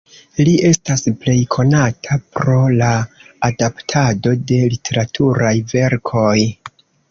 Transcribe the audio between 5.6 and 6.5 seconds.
verkoj.